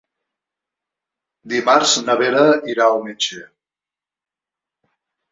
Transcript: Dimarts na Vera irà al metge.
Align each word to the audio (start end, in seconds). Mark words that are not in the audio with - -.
Dimarts 1.51 1.91
na 2.07 2.15
Vera 2.21 2.45
irà 2.73 2.87
al 2.93 2.97
metge. 3.09 3.43